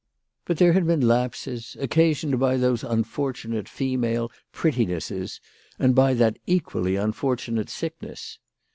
But 0.45 0.57
there 0.57 0.73
had 0.73 0.87
been 0.87 1.07
lapses, 1.07 1.77
occa 1.79 2.09
sioned 2.11 2.39
by 2.39 2.57
those 2.57 2.83
unfortunate 2.83 3.69
female 3.69 4.31
prettinesses, 4.51 5.39
and 5.77 5.93
by 5.93 6.15
that 6.15 6.39
equally 6.47 6.95
unfortunate 6.95 7.69
sickness. 7.69 8.39